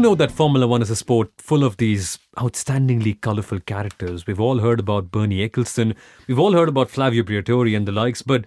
[0.00, 4.26] Know that Formula One is a sport full of these outstandingly colourful characters.
[4.26, 5.94] We've all heard about Bernie Ecclestone,
[6.26, 8.46] we've all heard about Flavio Briatore and the likes, but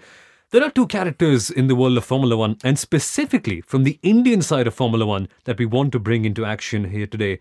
[0.50, 4.42] there are two characters in the world of Formula One, and specifically from the Indian
[4.42, 7.38] side of Formula One, that we want to bring into action here today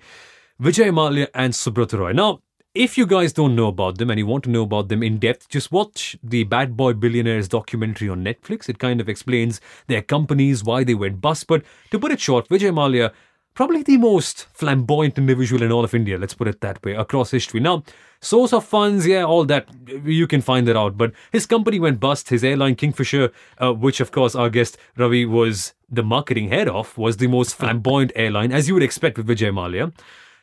[0.60, 2.12] Vijay Mallya and Subrata Roy.
[2.12, 2.42] Now,
[2.74, 5.18] if you guys don't know about them and you want to know about them in
[5.20, 8.68] depth, just watch the Bad Boy Billionaires documentary on Netflix.
[8.68, 11.46] It kind of explains their companies, why they went bust.
[11.46, 13.12] But to put it short, Vijay Mallya,
[13.54, 17.30] probably the most flamboyant individual in all of India, let's put it that way, across
[17.30, 17.60] history.
[17.60, 17.82] Now,
[18.20, 19.68] source of funds, yeah, all that,
[20.04, 20.96] you can find that out.
[20.96, 22.30] But his company went bust.
[22.30, 26.96] His airline, Kingfisher, uh, which of course our guest Ravi was the marketing head of,
[26.96, 29.92] was the most flamboyant airline, as you would expect with Vijay Mallya.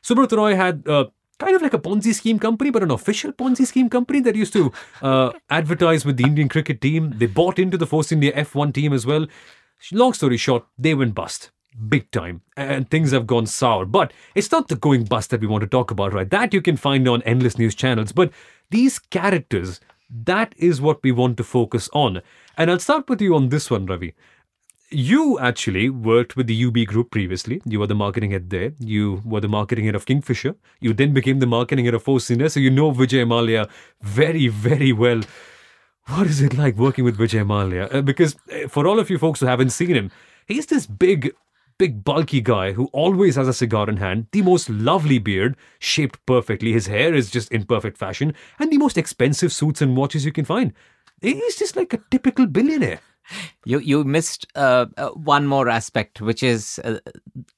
[0.03, 1.05] Subrata Roy had uh,
[1.39, 4.53] kind of like a Ponzi scheme company, but an official Ponzi scheme company that used
[4.53, 7.13] to uh, advertise with the Indian cricket team.
[7.17, 9.25] They bought into the Force India F1 team as well.
[9.91, 11.51] Long story short, they went bust.
[11.87, 12.41] Big time.
[12.57, 13.85] And things have gone sour.
[13.85, 16.29] But it's not the going bust that we want to talk about, right?
[16.29, 18.11] That you can find on endless news channels.
[18.11, 18.31] But
[18.69, 19.79] these characters,
[20.25, 22.21] that is what we want to focus on.
[22.57, 24.13] And I'll start with you on this one, Ravi
[24.91, 27.61] you actually worked with the UB group previously.
[27.65, 28.73] You were the marketing head there.
[28.79, 30.55] You were the marketing head of Kingfisher.
[30.79, 32.49] You then became the marketing head of India.
[32.49, 33.69] So you know Vijay Mallya
[34.01, 35.21] very, very well.
[36.07, 37.93] What is it like working with Vijay Mallya?
[37.93, 40.11] Uh, because uh, for all of you folks who haven't seen him,
[40.47, 41.33] he's this big,
[41.79, 46.23] big, bulky guy who always has a cigar in hand, the most lovely beard, shaped
[46.27, 46.73] perfectly.
[46.73, 50.31] His hair is just in perfect fashion, and the most expensive suits and watches you
[50.31, 50.73] can find.
[51.21, 52.99] He's just like a typical billionaire.
[53.65, 56.99] You you missed uh, uh, one more aspect, which is uh,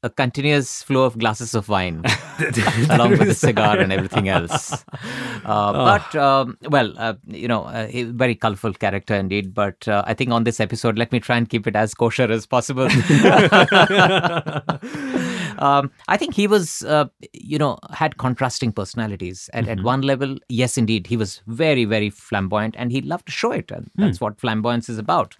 [0.03, 2.03] a continuous flow of glasses of wine,
[2.89, 4.73] along with the cigar and everything else.
[4.73, 4.77] Uh,
[5.45, 5.85] oh.
[5.85, 9.53] But um, well, uh, you know, a very colorful character indeed.
[9.53, 12.31] But uh, I think on this episode, let me try and keep it as kosher
[12.31, 12.89] as possible.
[15.61, 19.49] Um, I think he was, uh, you know, had contrasting personalities.
[19.53, 19.79] And mm-hmm.
[19.79, 23.51] at one level, yes, indeed, he was very, very flamboyant and he loved to show
[23.51, 23.69] it.
[23.71, 24.21] And that's mm.
[24.21, 25.37] what flamboyance is about.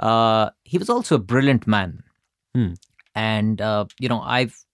[0.00, 2.02] Uh, he was also a brilliant man.
[2.56, 2.76] Mm.
[3.14, 4.64] And, uh, you know, I've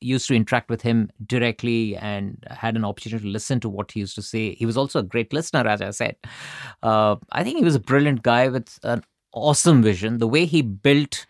[0.00, 4.00] used to interact with him directly and had an opportunity to listen to what he
[4.00, 4.54] used to say.
[4.54, 6.16] He was also a great listener, as I said.
[6.82, 10.18] Uh, I think he was a brilliant guy with an awesome vision.
[10.18, 11.26] The way he built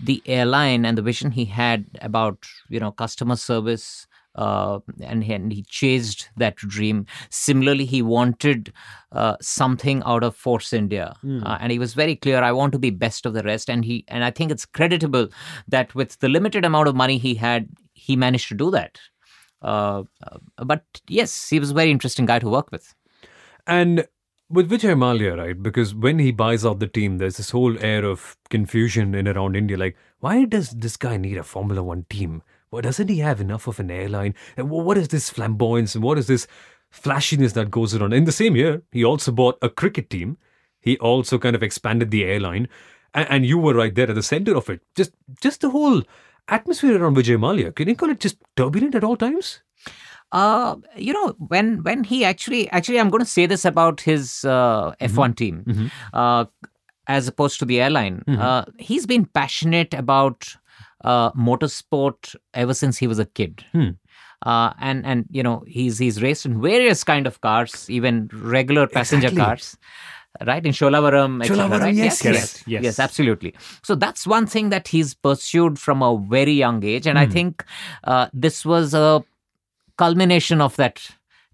[0.00, 5.32] the airline and the vision he had about you know customer service uh, and, he,
[5.32, 7.06] and he chased that dream.
[7.30, 8.72] Similarly, he wanted
[9.12, 11.44] uh, something out of Force India, mm.
[11.44, 12.42] uh, and he was very clear.
[12.42, 15.28] I want to be best of the rest, and he and I think it's creditable
[15.68, 18.98] that with the limited amount of money he had, he managed to do that.
[19.62, 22.94] Uh, uh, but yes, he was a very interesting guy to work with.
[23.66, 24.06] And
[24.48, 25.60] with Vijay Mallya, right?
[25.60, 29.56] Because when he buys out the team, there's this whole air of confusion in around
[29.56, 29.76] India.
[29.76, 32.42] Like, why does this guy need a Formula One team?
[32.70, 34.34] Well, doesn't he have enough of an airline?
[34.56, 36.46] And what is this flamboyance and what is this
[36.90, 38.12] flashiness that goes around?
[38.12, 40.36] In the same year, he also bought a cricket team.
[40.80, 42.68] He also kind of expanded the airline,
[43.12, 44.80] and, and you were right there at the center of it.
[44.94, 46.02] Just, just the whole
[46.48, 47.74] atmosphere around Vijay Mallya.
[47.74, 49.62] Can you call it just turbulent at all times?
[50.36, 54.44] Uh, you know, when when he actually actually, I'm going to say this about his
[54.44, 55.32] uh, F1 mm-hmm.
[55.32, 55.86] team, mm-hmm.
[56.12, 56.44] Uh,
[57.06, 58.22] as opposed to the airline.
[58.28, 58.42] Mm-hmm.
[58.42, 60.54] Uh, he's been passionate about
[61.04, 63.64] uh, motorsport ever since he was a kid.
[63.72, 63.90] Hmm.
[64.44, 68.86] Uh, and and you know he's he's raced in various kind of cars, even regular
[68.86, 69.42] passenger exactly.
[69.42, 69.78] cars
[70.46, 71.94] right in Sholavaram, Sholavaram right?
[71.94, 73.54] yes, yes, yes, yes, absolutely.
[73.82, 77.32] So that's one thing that he's pursued from a very young age, and I hmm.
[77.32, 77.64] think
[78.04, 79.24] uh, this was a
[79.96, 81.08] culmination of that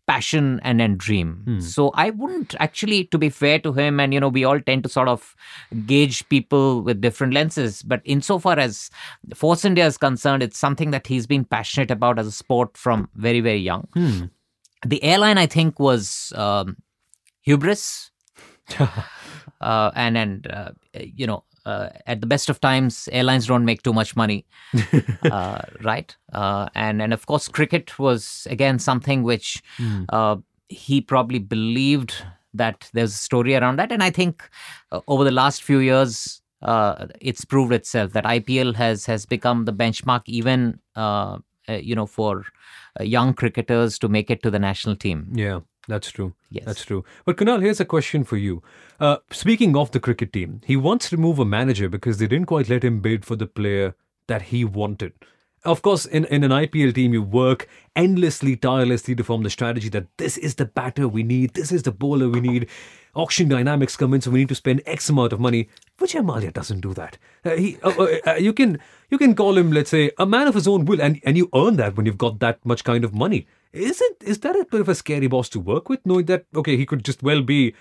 [0.06, 1.42] passion and then dream.
[1.44, 1.60] Hmm.
[1.60, 4.82] So I wouldn't actually, to be fair to him, and you know, we all tend
[4.82, 5.34] to sort of
[5.86, 7.82] gauge people with different lenses.
[7.82, 8.90] But insofar as
[9.34, 13.08] Force India is concerned, it's something that he's been passionate about as a sport from
[13.14, 13.88] very, very young.
[13.94, 14.24] Hmm.
[14.84, 16.76] The airline, I think, was um,
[17.42, 18.10] hubris.
[19.60, 23.82] uh, and and uh, you know uh, at the best of times, airlines don't make
[23.82, 24.44] too much money,
[25.30, 26.16] uh, right?
[26.32, 30.42] Uh, and and of course, cricket was again something which mm.
[30.68, 32.14] he probably believed
[32.54, 34.48] that there's a story around that, and I think
[34.90, 39.64] uh, over the last few years, uh, it's proved itself that IPL has has become
[39.64, 40.80] the benchmark, even
[41.68, 42.44] you know for
[43.00, 45.28] young cricketers to make it to the national team.
[45.32, 45.60] Yeah.
[45.88, 46.34] That's true.
[46.50, 46.64] Yes.
[46.64, 47.04] That's true.
[47.24, 48.62] But Kunal, here's a question for you.
[49.00, 52.46] Uh, speaking of the cricket team, he wants to move a manager because they didn't
[52.46, 53.94] quite let him bid for the player
[54.28, 55.12] that he wanted.
[55.64, 59.88] Of course, in, in an IPL team, you work endlessly, tirelessly to form the strategy
[59.90, 62.68] that this is the batter we need, this is the bowler we need.
[63.14, 65.68] Auction dynamics come in, so we need to spend X amount of money.
[65.98, 67.16] Vijay Mallya doesn't do that.
[67.44, 68.80] Uh, he, uh, uh, uh, you can
[69.10, 71.48] you can call him, let's say, a man of his own will, and, and you
[71.54, 73.46] earn that when you've got that much kind of money.
[73.72, 76.76] Isn't is that a bit of a scary boss to work with, knowing that okay,
[76.76, 77.74] he could just well be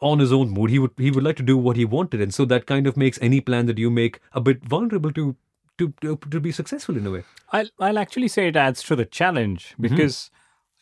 [0.00, 0.70] on his own mood.
[0.70, 2.96] He would he would like to do what he wanted, and so that kind of
[2.96, 5.36] makes any plan that you make a bit vulnerable to
[5.78, 7.24] to to, to be successful in a way.
[7.50, 9.82] I'll, I'll actually say it adds to the challenge mm-hmm.
[9.82, 10.30] because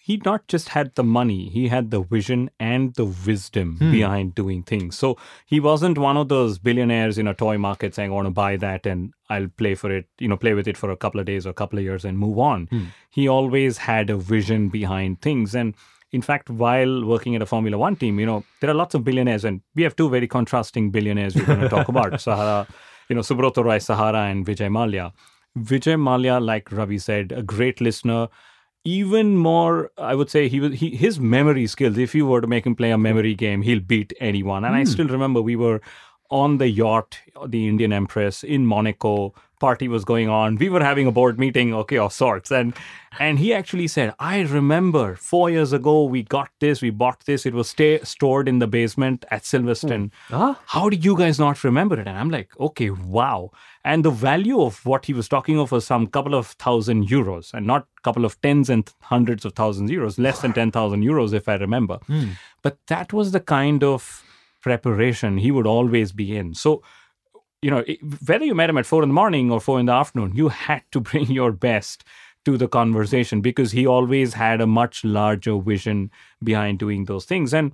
[0.07, 3.91] he not just had the money, he had the vision and the wisdom hmm.
[3.91, 4.97] behind doing things.
[4.97, 5.17] So
[5.47, 8.57] he wasn't one of those billionaires in a toy market saying, I want to buy
[8.59, 11.27] that and I'll play for it, you know, play with it for a couple of
[11.27, 12.67] days or a couple of years and move on.
[12.67, 12.85] Hmm.
[13.11, 15.57] He always had a vision behind things.
[15.57, 15.75] And
[16.13, 19.03] in fact, while working at a Formula One team, you know, there are lots of
[19.03, 22.69] billionaires, and we have two very contrasting billionaires we're going to talk about Sahara,
[23.09, 25.13] you know, Subroto Roy Sahara and Vijay Mallya.
[25.59, 28.29] Vijay Mallya, like Ravi said, a great listener.
[28.87, 31.99] Even more, I would say, he was he, his memory skills.
[31.99, 34.65] If you were to make him play a memory game, he'll beat anyone.
[34.65, 34.87] And I hmm.
[34.87, 35.81] still remember we were
[36.31, 39.35] on the yacht, the Indian Empress in Monaco.
[39.59, 40.57] Party was going on.
[40.57, 42.51] We were having a board meeting, okay, of sorts.
[42.51, 42.75] And
[43.19, 47.47] and he actually said, I remember four years ago we got this, we bought this.
[47.47, 50.11] It was stay, stored in the basement at Silverstone.
[50.31, 50.61] Ah.
[50.67, 52.07] How did you guys not remember it?
[52.07, 53.51] And I'm like, okay, wow.
[53.85, 57.55] And the value of what he was talking of was some couple of thousand euros
[57.55, 61.49] and not couple of tens and hundreds of thousands euros, less than 10,000 euros, if
[61.49, 61.99] I remember.
[62.63, 64.23] But that was the kind of
[64.61, 66.55] preparation he would always be in.
[66.55, 66.83] So,
[67.67, 67.85] you know,
[68.25, 70.51] whether you met him at four in the morning or four in the afternoon, you
[70.51, 72.05] had to bring your best
[72.45, 76.13] to the conversation because he always had a much larger vision
[76.45, 77.53] behind doing those things.
[77.53, 77.73] And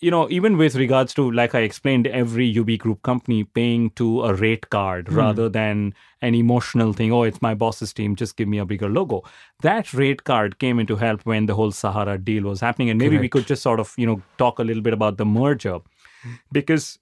[0.00, 4.24] you know, even with regards to, like I explained, every UB group company paying to
[4.24, 5.14] a rate card hmm.
[5.14, 8.88] rather than an emotional thing, oh, it's my boss's team, just give me a bigger
[8.88, 9.22] logo.
[9.60, 12.90] That rate card came into help when the whole Sahara deal was happening.
[12.90, 15.24] And maybe we could just sort of, you know, talk a little bit about the
[15.24, 15.78] merger
[16.24, 16.32] hmm.
[16.50, 16.98] because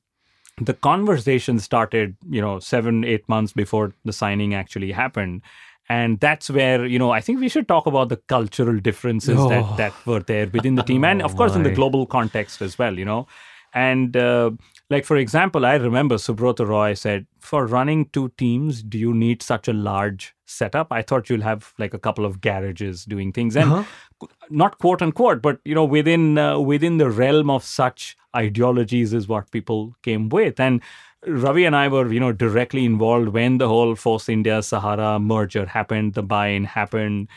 [0.60, 5.42] the conversation started, you know, seven, eight months before the signing actually happened.
[5.88, 9.48] And that's where, you know, I think we should talk about the cultural differences Oh.
[9.48, 11.04] that, that were there within the team.
[11.04, 13.26] And of course, in the global context as well, you know.
[13.74, 14.52] And uh,
[14.90, 19.42] like, for example, I remember Subrata Roy said, for running two teams, do you need
[19.42, 20.88] such a large setup?
[20.90, 23.56] I thought you'll have like a couple of garages doing things.
[23.56, 24.26] And Uh-huh.
[24.50, 29.28] not quote unquote, but you know, within uh, within the realm of such ideologies is
[29.28, 30.58] what people came with.
[30.60, 30.82] And
[31.26, 35.66] Ravi and I were, you know, directly involved when the whole Force India Sahara merger
[35.66, 37.28] happened, the buy-in happened,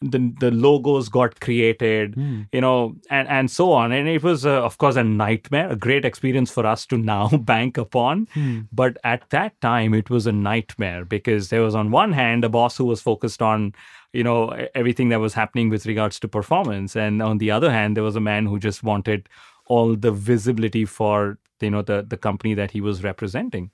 [0.00, 2.14] the the logos got created,
[2.52, 3.92] you know, and and so on.
[3.92, 7.28] And it was, uh, of course, a nightmare, a great experience for us to now
[7.38, 8.28] bank upon.
[8.72, 12.48] But at that time, it was a nightmare because there was, on one hand, a
[12.48, 13.74] boss who was focused on
[14.12, 17.96] you know everything that was happening with regards to performance and on the other hand
[17.96, 19.28] there was a man who just wanted
[19.66, 23.70] all the visibility for you know the the company that he was representing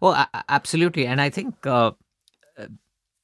[0.00, 1.06] Oh, absolutely.
[1.06, 1.92] And I think uh,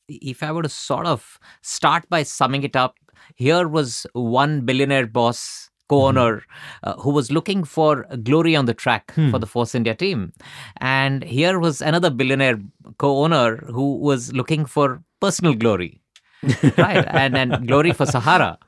[0.08, 2.96] if I were to sort of start by summing it up,
[3.34, 6.42] here was one billionaire boss, co owner,
[6.82, 10.32] uh, who was looking for glory on the track for the Force India team.
[10.78, 12.58] And here was another billionaire
[12.98, 16.00] co owner who was looking for personal glory,
[16.78, 17.04] right?
[17.08, 18.58] and, and glory for Sahara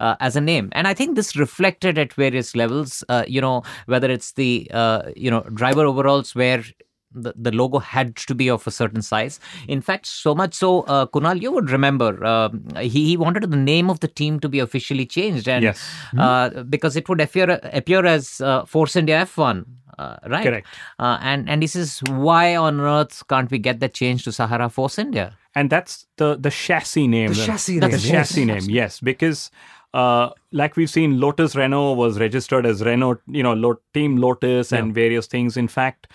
[0.00, 0.70] uh, as a name.
[0.72, 5.02] And I think this reflected at various levels, uh, you know, whether it's the, uh,
[5.14, 6.64] you know, driver overalls where
[7.12, 9.40] the, the logo had to be of a certain size.
[9.68, 13.56] In fact, so much so, uh, Kunal, you would remember, um, he, he wanted the
[13.56, 15.48] name of the team to be officially changed.
[15.48, 15.82] And Yes.
[16.18, 19.64] uh, because it would appear, appear as uh, Force India F1.
[19.98, 20.44] Uh, right.
[20.44, 20.66] Correct.
[20.98, 24.70] Uh, and and this is why on earth can't we get that change to Sahara
[24.70, 25.36] Force India?
[25.56, 27.90] and that's the the chassis name The chassis name.
[27.90, 28.62] the name, chassis yes.
[28.66, 29.50] name yes because
[29.94, 34.72] uh, like we've seen lotus renault was registered as renault you know Lo- team lotus
[34.72, 36.06] and various things in fact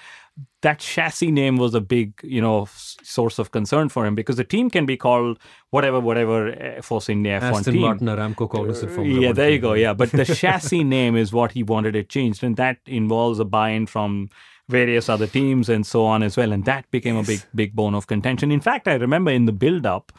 [0.61, 2.67] that chassis name was a big you know
[3.03, 5.39] source of concern for him because the team can be called
[5.69, 9.59] whatever whatever uh, force india f1 Aston team Martin, Aramco, Cognizant, Formula yeah, there you
[9.59, 9.73] go.
[9.73, 13.45] Yeah, but the chassis name is what he wanted it changed, and that involves a
[13.45, 14.29] buy-in from
[14.67, 16.51] various other teams and so on as well.
[16.51, 18.51] And that became a big, big bone of contention.
[18.51, 20.11] In fact, I remember in the build-up,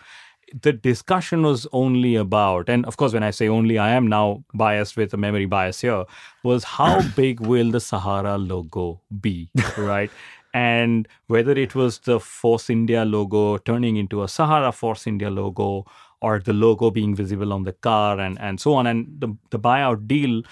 [0.62, 4.44] the discussion was only about, and of course, when I say only, I am now
[4.54, 6.04] biased with a memory bias here,
[6.42, 10.10] was how big will the Sahara logo be, right?
[10.54, 15.84] And whether it was the Force India logo turning into a Sahara Force India logo
[16.22, 18.86] or the logo being visible on the car and, and so on.
[18.86, 20.42] And the, the buyout deal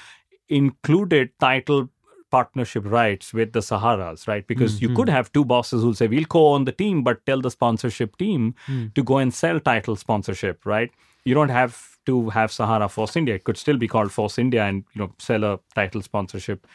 [0.48, 1.88] included title
[2.35, 4.47] partnership rights with the Saharas, right?
[4.53, 4.97] Because hmm, you hmm.
[4.97, 8.17] could have two bosses who'll say, we'll co own the team, but tell the sponsorship
[8.17, 8.87] team hmm.
[8.95, 10.91] to go and sell title sponsorship, right?
[11.25, 11.76] You don't have
[12.07, 13.37] to have Sahara Force India.
[13.37, 16.67] It could still be called Force India and, you know, sell a title sponsorship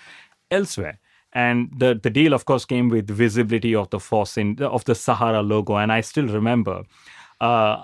[0.49, 0.97] elsewhere.
[1.33, 4.95] And the, the deal, of course, came with visibility of the Force in, of the
[4.95, 5.75] Sahara logo.
[5.75, 6.83] And I still remember
[7.41, 7.83] uh,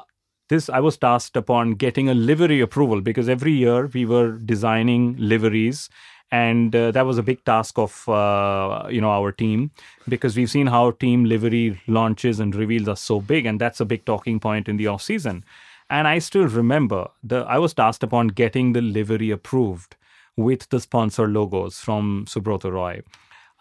[0.49, 0.69] this.
[0.69, 5.89] I was tasked upon getting a livery approval because every year we were designing liveries,
[6.31, 9.71] and uh, that was a big task of uh, you know our team
[10.07, 13.85] because we've seen how team livery launches and reveals are so big, and that's a
[13.85, 15.43] big talking point in the off season.
[15.89, 19.95] And I still remember the I was tasked upon getting the livery approved
[20.35, 23.01] with the sponsor logos from Subrata Roy.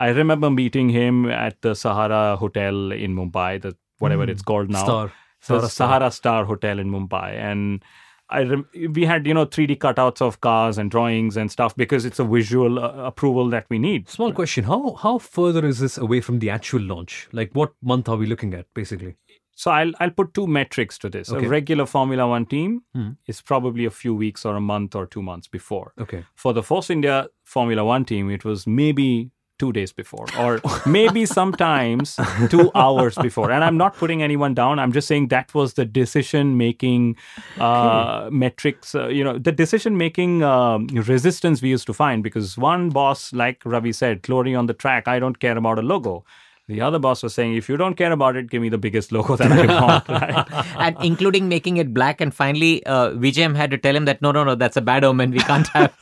[0.00, 4.85] I remember meeting him at the Sahara Hotel in Mumbai, the whatever it's called now.
[4.85, 5.12] Star.
[5.40, 6.11] So Sahara Sahara, Star.
[6.11, 7.85] Star Hotel in Mumbai, and
[8.34, 12.18] I we had you know 3D cutouts of cars and drawings and stuff because it's
[12.18, 14.08] a visual uh, approval that we need.
[14.08, 17.28] Small question: How how further is this away from the actual launch?
[17.32, 19.16] Like, what month are we looking at, basically?
[19.56, 21.30] So I'll I'll put two metrics to this.
[21.30, 21.46] Okay.
[21.46, 22.82] A regular Formula One team
[23.26, 25.92] is probably a few weeks or a month or two months before.
[26.00, 26.24] Okay.
[26.34, 31.26] For the Force India Formula One team, it was maybe two days before, or maybe
[31.40, 32.18] sometimes
[32.50, 33.50] two hours before.
[33.50, 34.78] And I'm not putting anyone down.
[34.78, 37.16] I'm just saying that was the decision making
[37.58, 42.58] uh, metrics, uh, you know, the decision making um, resistance we used to find because
[42.58, 46.25] one boss, like Ravi said, glory on the track, I don't care about a logo.
[46.66, 49.12] The other boss was saying, if you don't care about it, give me the biggest
[49.12, 50.08] logo that I want.
[50.08, 50.66] Right?
[50.78, 52.23] and including making it black.
[52.23, 55.04] And finally, uh, VJM had to tell him that no, no, no, that's a bad
[55.04, 55.30] omen.
[55.30, 55.92] We can't have.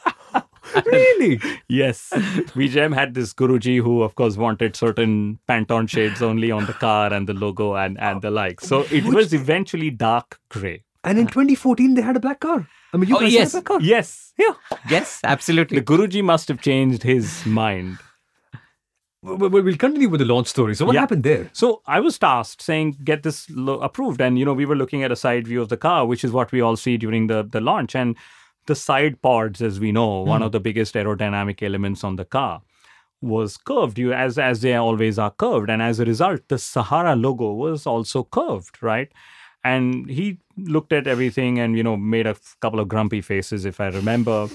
[0.86, 1.40] Really?
[1.68, 2.10] Yes.
[2.14, 7.12] VJM had this Guruji who, of course, wanted certain Pantone shades only on the car
[7.12, 8.60] and the logo and, and the like.
[8.60, 10.84] So it was eventually dark gray.
[11.04, 12.66] And in 2014, they had a black car.
[12.92, 13.52] I mean, you Oh, guys yes.
[13.52, 13.80] had a black car.
[13.86, 14.32] Yes.
[14.38, 14.54] Yeah.
[14.88, 15.80] yes, absolutely.
[15.80, 17.98] The Guruji must have changed his mind.
[19.24, 20.74] Well, well, we'll continue with the launch story.
[20.74, 21.00] So, what Yeah.
[21.00, 21.48] happened there?
[21.52, 24.20] So I was tasked saying, get this lo- approved.
[24.20, 26.32] And, you know, we were looking at a side view of the car, which is
[26.32, 27.94] what we all see during the, the launch.
[27.94, 28.16] And
[28.66, 32.62] the side pods, as we know, one of the biggest aerodynamic elements on the car,
[33.20, 35.70] was curved, you as as they always are curved.
[35.70, 39.10] And as a result, the Sahara logo was also curved, right?
[39.64, 43.80] And he looked at everything and, you know, made a couple of grumpy faces, if
[43.80, 44.48] I remember.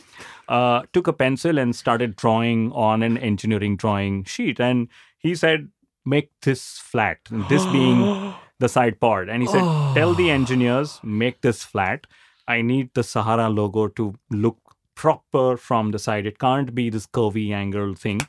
[0.50, 4.60] Uh, took a pencil and started drawing on an engineering drawing sheet.
[4.60, 5.70] And he said,
[6.06, 7.20] make this flat.
[7.48, 9.30] This being the side part.
[9.30, 12.06] And he said, tell the engineers, make this flat.
[12.48, 14.58] I need the Sahara logo to look
[14.96, 16.26] proper from the side.
[16.26, 18.22] It can't be this curvy angle thing.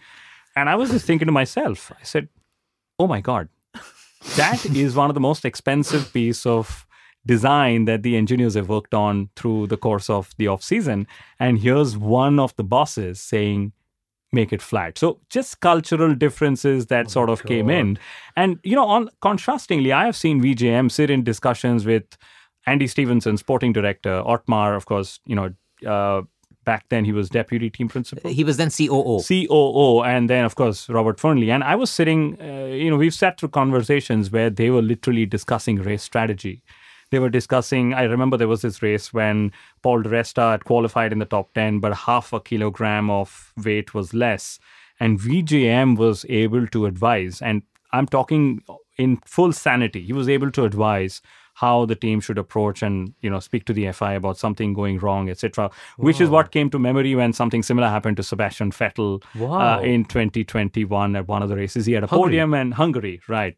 [0.57, 2.29] And I was just thinking to myself, I said,
[2.99, 3.49] oh my God,
[4.37, 6.87] that is one of the most expensive piece of
[7.27, 11.07] design that the engineers have worked on through the course of the off season
[11.39, 13.73] and here's one of the bosses saying
[14.33, 17.99] make it flat so just cultural differences that oh sort of came in
[18.37, 22.17] and you know on contrastingly i have seen vjm sit in discussions with
[22.69, 25.49] andy stevenson sporting director otmar of course you know
[25.87, 26.23] uh,
[26.69, 29.21] back then he was deputy team principal he was then COO.
[29.27, 31.51] COO, and then of course Robert Fernley.
[31.51, 35.25] And I was sitting, uh, you know, we've sat through conversations where they were literally
[35.25, 36.63] discussing race strategy.
[37.11, 37.95] They were discussing.
[37.95, 39.51] I remember there was this race when
[39.83, 43.95] Paul di Resta had qualified in the top ten, but half a kilogram of weight
[43.95, 44.59] was less,
[45.01, 47.41] and VJM was able to advise.
[47.41, 48.63] And I'm talking
[48.99, 50.03] in full sanity.
[50.03, 51.23] He was able to advise
[51.61, 54.99] how the team should approach and you know speak to the FIA about something going
[54.99, 55.71] wrong, etc.
[55.97, 59.79] Which is what came to memory when something similar happened to Sebastian Vettel Wow.
[59.79, 61.87] uh, in 2021 at one of the races.
[61.87, 62.25] He had a Hungary.
[62.27, 63.57] podium in Hungary, right?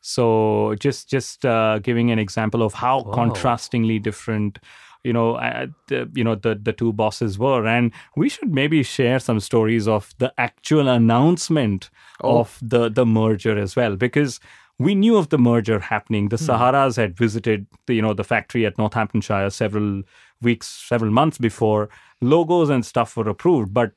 [0.00, 4.58] So just just uh, giving an example of how contrastingly different
[5.04, 8.82] you know uh, the, you know the the two bosses were and we should maybe
[8.82, 11.90] share some stories of the actual announcement
[12.20, 14.38] of the the merger as well because
[14.82, 16.28] we knew of the merger happening.
[16.28, 16.44] The hmm.
[16.44, 20.02] saharas had visited the, you know the factory at northamptonshire several
[20.40, 21.88] weeks several months before.
[22.20, 23.92] Logos and stuff were approved but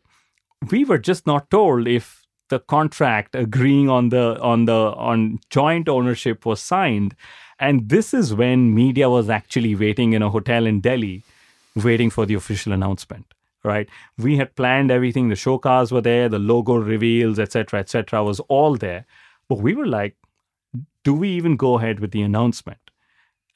[0.72, 5.90] we were just not told if the contract agreeing on the on the on joint
[5.90, 7.16] ownership was signed.
[7.60, 11.24] And this is when media was actually waiting in a hotel in delhi
[11.76, 13.26] waiting for the official announcement
[13.64, 13.90] right?
[14.20, 15.30] We had planned everything.
[15.30, 16.30] The show cars were there.
[16.30, 19.06] The logo reveals etc etc was all there.
[19.50, 20.16] But we were like
[21.06, 22.80] do we even go ahead with the announcement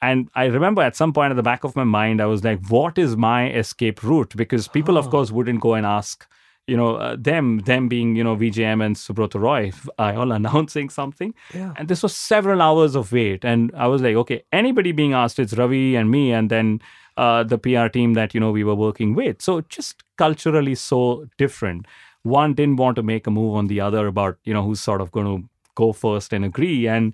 [0.01, 2.65] and I remember at some point at the back of my mind, I was like,
[2.67, 4.33] what is my escape route?
[4.35, 6.25] Because people, of course, wouldn't go and ask,
[6.67, 11.33] you know, uh, them, them being, you know, VJM and Subrata Roy, all announcing something?
[11.53, 11.73] Yeah.
[11.75, 13.43] And this was several hours of wait.
[13.43, 16.79] And I was like, okay, anybody being asked, it's Ravi and me, and then
[17.17, 19.41] uh, the PR team that, you know, we were working with.
[19.41, 21.87] So just culturally so different.
[22.23, 25.01] one didn't want to make a move on the other about you know who's sort
[25.01, 26.87] of going to go first and agree.
[26.87, 27.13] And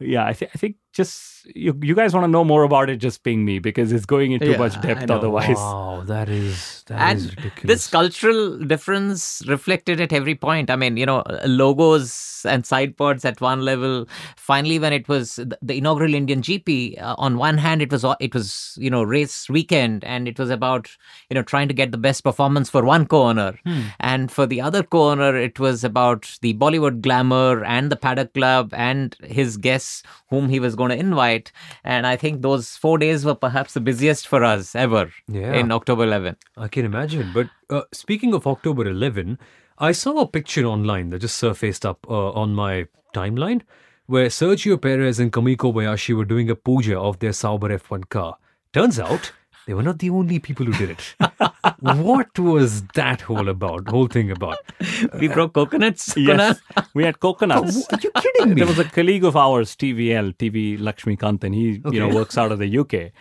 [0.00, 2.96] yeah, I, th- I think just you, you guys want to know more about it,
[2.96, 5.56] just ping me because it's going into Yeah, much depth otherwise.
[5.56, 7.62] Wow, that is that is and ridiculous.
[7.72, 10.70] this cultural difference reflected at every point.
[10.70, 14.06] I mean you know logos and sidepods at one level.
[14.36, 18.04] Finally when it was the the inaugural indian gp uh, on one hand it was
[18.26, 20.90] it was you know race weekend and it was about
[21.30, 23.58] you know trying to get the best performance for one co-owner.
[24.00, 28.72] And for the other co-owner it was about the bollywood glamour and the paddock club
[28.74, 31.52] and his guests whom he was going to invite
[31.84, 35.54] and i think those 4 days were perhaps the busiest for us ever Yeah.
[35.54, 37.30] in october 11 I can imagine.
[37.32, 39.38] But uh, speaking of October 11,
[39.78, 43.60] I saw a picture online that just surfaced up uh, on my timeline
[44.06, 48.36] where Sergio Perez and Kamui Kobayashi were doing a puja of their Sauber F1 car.
[48.72, 49.32] Turns out
[49.68, 51.14] they were not the only people who did it.
[51.80, 53.86] what was that whole about?
[53.86, 54.56] Whole thing about?
[55.20, 56.86] we broke coconuts Yes, Kunal?
[56.94, 57.86] we had coconuts.
[57.92, 58.54] Are you kidding me?
[58.54, 61.54] There was a colleague of ours, TVL, TV Lakshmi Kantan.
[61.54, 63.12] He, you know, works out of the UK.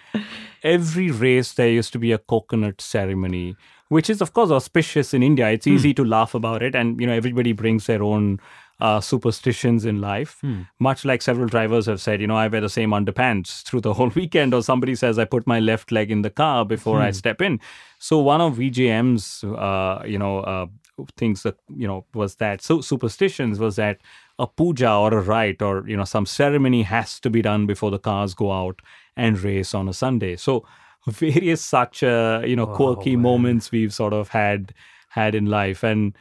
[0.64, 3.58] Every race there used to be a coconut ceremony,
[3.90, 5.50] which is of course auspicious in India.
[5.50, 5.74] It's hmm.
[5.74, 8.40] easy to laugh about it, and you know everybody brings their own
[8.80, 10.40] uh, superstitions in life.
[10.80, 13.94] Much like several drivers have said, you know, I wear the same underpants through the
[13.96, 17.12] whole weekend, or somebody says I put my left leg in the car before I
[17.12, 17.60] step in.
[18.00, 20.68] So one of VJM's, uh, you know, uh,
[21.16, 24.00] things that you know was that so superstitions was that
[24.40, 27.92] a puja or a rite or you know some ceremony has to be done before
[27.92, 28.82] the cars go out
[29.16, 30.36] and race on a Sunday.
[30.36, 30.66] So
[31.08, 34.74] various such uh, you know quirky moments we've sort of had
[35.10, 36.14] had in life and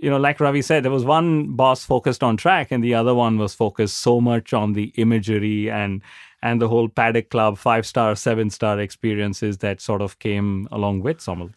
[0.00, 3.14] you know like ravi said there was one boss focused on track and the other
[3.14, 6.02] one was focused so much on the imagery and
[6.42, 11.02] and the whole paddock club five star seven star experiences that sort of came along
[11.02, 11.52] with Somil.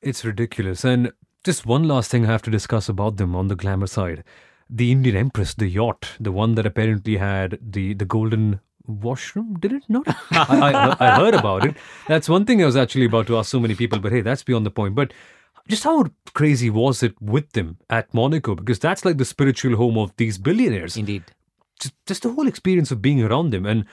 [0.00, 0.84] It's ridiculous.
[0.84, 1.12] And
[1.44, 4.24] just one last thing I have to discuss about them on the glamour side.
[4.68, 9.72] The Indian Empress, the yacht, the one that apparently had the, the golden washroom, did
[9.72, 10.06] it not?
[10.30, 11.76] I, I, I heard about it.
[12.08, 14.42] That's one thing I was actually about to ask so many people, but hey, that's
[14.42, 14.94] beyond the point.
[14.94, 15.12] But
[15.68, 18.54] just how crazy was it with them at Monaco?
[18.54, 21.24] Because that's like the spiritual home of these billionaires indeed
[21.80, 23.84] just, just the whole experience of being around them and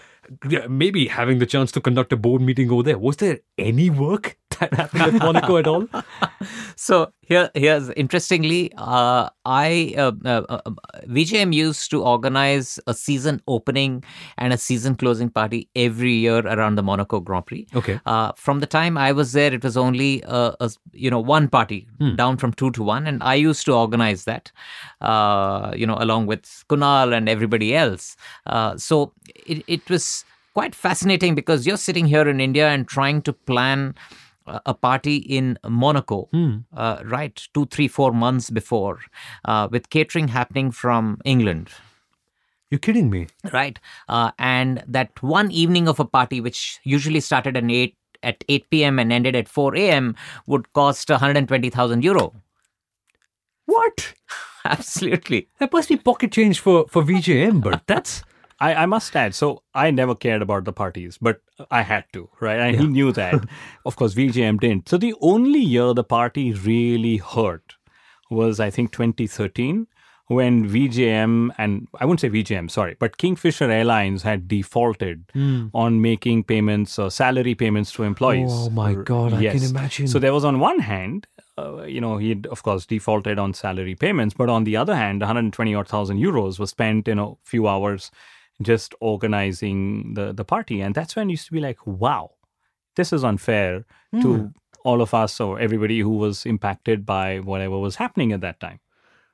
[0.69, 2.97] maybe having the chance to conduct a board meeting over there.
[2.97, 5.87] Was there any work that happened at Monaco at all?
[6.75, 10.61] So here, here's interestingly, uh, I uh, uh, uh,
[11.07, 14.03] VJM used to organize a season opening
[14.37, 17.67] and a season closing party every year around the Monaco Grand Prix.
[17.73, 17.99] Okay.
[18.05, 21.47] Uh, from the time I was there, it was only uh, a you know one
[21.47, 24.51] party down from two to one, and I used to organize that,
[25.01, 28.17] uh, you know, along with Kunal and everybody else.
[28.45, 29.13] Uh, so
[29.45, 33.95] it, it was quite fascinating because you're sitting here in India and trying to plan
[34.45, 36.29] a party in Monaco,
[36.75, 38.99] uh, right, two, three, four months before,
[39.45, 41.69] uh, with catering happening from England
[42.69, 43.27] You're kidding me.
[43.53, 43.79] right
[44.09, 48.69] uh, and that one evening of a party which usually started at 8 at 8
[48.69, 50.15] p.m and ended at 4 a.m
[50.47, 52.33] would cost 120000 euro
[53.65, 54.13] What?
[54.65, 58.23] absolutely That must be pocket change for, for VJM, but that's.
[58.63, 62.29] I, I must add, so I never cared about the parties, but I had to,
[62.39, 62.59] right?
[62.59, 63.43] And he knew that.
[63.85, 64.87] of course, VJM didn't.
[64.87, 67.75] So the only year the party really hurt
[68.29, 69.87] was, I think, 2013,
[70.27, 75.25] when VJM, and I wouldn't say VJM, sorry, but Kingfisher Airlines had defaulted
[75.73, 78.49] on making payments, uh, salary payments to employees.
[78.49, 80.07] Oh my God, I can imagine.
[80.07, 83.53] So there was on one hand, uh, you know, he had, of course, defaulted on
[83.53, 87.33] salary payments, but on the other hand, 120 odd thousand euros was spent in a
[87.43, 88.09] few hours
[88.61, 90.81] just organizing the, the party.
[90.81, 92.31] And that's when it used to be like, wow,
[92.95, 93.85] this is unfair
[94.21, 94.53] to
[94.85, 98.79] all of us or everybody who was impacted by whatever was happening at that time.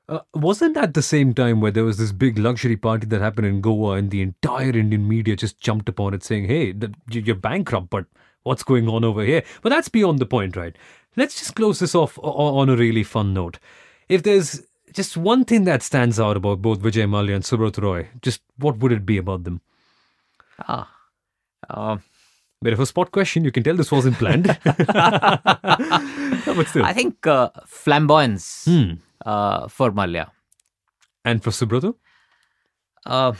[0.08, 3.46] Uh, wasn't that the same time where there was this big luxury party that happened
[3.46, 7.22] in Goa and the entire Indian media just jumped upon it saying, hey, the, you-
[7.22, 8.06] you're bankrupt, but
[8.44, 9.44] what's going on over here?
[9.62, 10.76] But that's beyond the point, right?
[11.16, 13.60] Let's just close this off on a really fun note.
[14.08, 18.08] If there's just one thing that stands out about both Vijay Mallya and Subrat Roy,
[18.22, 19.62] just what would it be about them?
[20.68, 20.88] ah
[21.70, 21.98] uh,
[22.62, 23.46] Bit of a spot question.
[23.46, 24.48] You can tell this wasn't planned.
[24.66, 26.84] but still.
[26.86, 28.94] i think uh, flamboyance Hmm.
[29.26, 30.28] uh, for Mallya
[31.26, 31.94] And for Subrata?
[33.06, 33.32] uh,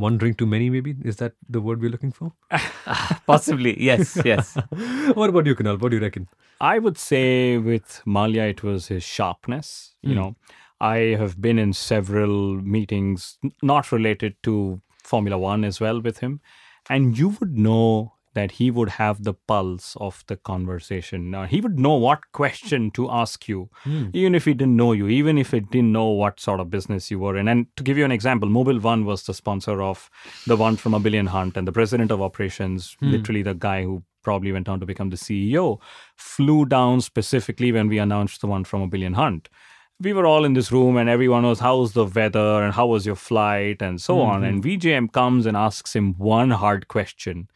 [0.00, 0.94] One drink too many, maybe?
[1.04, 2.32] Is that the word we're looking for?
[3.26, 4.54] possibly yes yes
[5.14, 5.80] what about you, Kunal?
[5.80, 6.28] What do you reckon?
[6.60, 9.94] I would say with Mallya, it was his sharpness.
[10.02, 10.16] You hmm.
[10.16, 10.36] know,
[10.80, 16.40] I have been in several meetings, not related to Formula One as well with him.
[16.88, 21.30] And you would know that he would have the pulse of the conversation.
[21.30, 24.10] Now, he would know what question to ask you, hmm.
[24.12, 27.10] even if he didn't know you, even if he didn't know what sort of business
[27.10, 27.48] you were in.
[27.48, 30.08] And to give you an example, Mobil One was the sponsor of
[30.46, 33.10] the one from a billion hunt, and the president of operations, hmm.
[33.10, 35.80] literally the guy who probably went on to become the CEO,
[36.16, 39.48] flew down specifically when we announced the one from a billion hunt.
[39.98, 43.04] We were all in this room and everyone was, How's the weather and how was
[43.04, 44.44] your flight and so hmm, on.
[44.44, 47.48] And VJM comes and asks him one hard question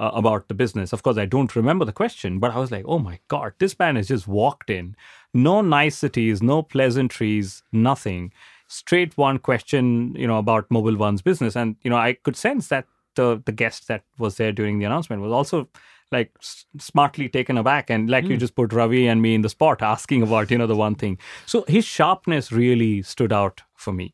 [0.00, 0.92] uh, about the business.
[0.92, 3.78] Of course, I don't remember the question, but I was like, oh my God, this
[3.78, 4.96] man has just walked in.
[5.34, 8.32] No niceties, no pleasantries, nothing.
[8.66, 11.54] Straight one question, you know, about Mobil One's business.
[11.54, 14.86] And, you know, I could sense that the, the guest that was there during the
[14.86, 15.68] announcement was also
[16.10, 19.48] like s- smartly taken aback and like you just put ravi and me in the
[19.48, 23.92] spot asking about you know the one thing so his sharpness really stood out for
[23.92, 24.12] me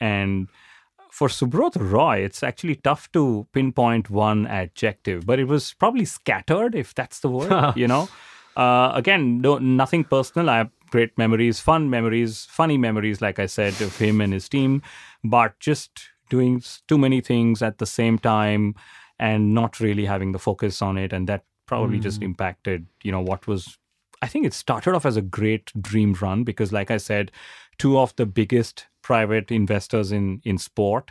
[0.00, 0.48] and
[1.12, 6.74] for Subrot Roy, it's actually tough to pinpoint one adjective, but it was probably scattered,
[6.74, 7.52] if that's the word.
[7.76, 8.08] you know,
[8.56, 10.48] uh, again, no, nothing personal.
[10.48, 14.48] I have great memories, fun memories, funny memories, like I said, of him and his
[14.48, 14.80] team,
[15.22, 15.90] but just
[16.30, 18.74] doing too many things at the same time
[19.18, 23.20] and not really having the focus on it, and that probably just impacted, you know,
[23.20, 23.76] what was
[24.22, 27.32] I think it started off as a great dream run because, like I said,
[27.76, 31.10] two of the biggest private investors in in sport,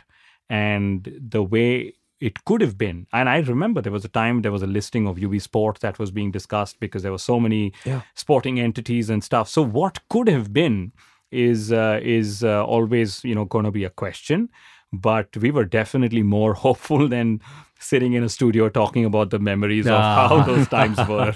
[0.50, 3.06] and the way it could have been.
[3.12, 5.98] And I remember there was a time there was a listing of UB Sport that
[5.98, 8.02] was being discussed because there were so many Yeah.
[8.14, 9.48] sporting entities and stuff.
[9.48, 10.92] So what could have been
[11.32, 14.48] is uh, is uh, always you know going to be a question.
[14.92, 17.40] But we were definitely more hopeful than
[17.80, 19.94] sitting in a studio talking about the memories Ah.
[20.24, 21.34] of how those times were.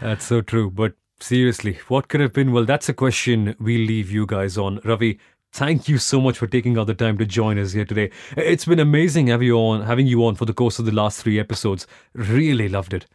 [0.00, 0.70] That's so true.
[0.70, 2.50] But seriously, what could have been?
[2.52, 4.80] Well, that's a question we leave you guys on.
[4.84, 5.18] Ravi,
[5.52, 8.10] thank you so much for taking out the time to join us here today.
[8.36, 11.22] It's been amazing having you on, having you on for the course of the last
[11.22, 11.86] three episodes.
[12.14, 13.06] Really loved it.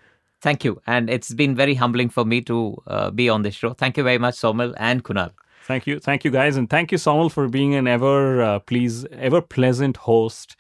[0.42, 0.82] Thank you.
[0.88, 3.74] And it's been very humbling for me to uh, be on this show.
[3.74, 5.32] Thank you very much, Somil and Kunal.
[5.66, 9.06] Thank you, thank you guys, and thank you, Somil, for being an ever uh, please,
[9.14, 10.58] ever pleasant host,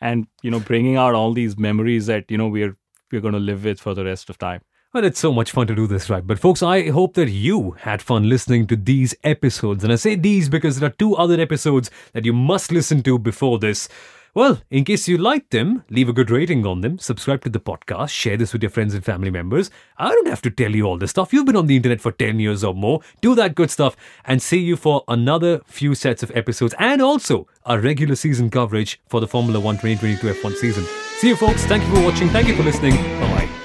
[0.00, 2.74] and you know bringing out all these memories that you know we're
[3.12, 4.62] we're going to live with for the rest of time.
[4.96, 6.26] Well, it's so much fun to do this, right?
[6.26, 9.84] But, folks, I hope that you had fun listening to these episodes.
[9.84, 13.18] And I say these because there are two other episodes that you must listen to
[13.18, 13.90] before this.
[14.32, 17.60] Well, in case you liked them, leave a good rating on them, subscribe to the
[17.60, 19.70] podcast, share this with your friends and family members.
[19.98, 21.30] I don't have to tell you all this stuff.
[21.30, 23.02] You've been on the internet for 10 years or more.
[23.20, 27.46] Do that good stuff and see you for another few sets of episodes and also
[27.66, 30.84] our regular season coverage for the Formula 1 2022 F1 season.
[31.18, 31.66] See you, folks.
[31.66, 32.30] Thank you for watching.
[32.30, 32.94] Thank you for listening.
[32.94, 33.55] Bye bye.